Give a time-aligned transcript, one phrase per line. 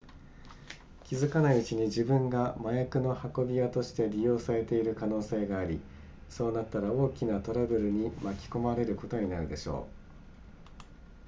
[1.03, 5.79] 気付かないうちに自分が麻薬の運び屋として利用されている可能性があり
[6.27, 9.85] そうなったら大きなトラブルに巻き込まれることになるでしょう